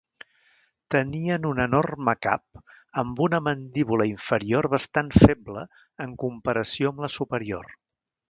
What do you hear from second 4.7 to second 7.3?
bastant feble en comparació amb la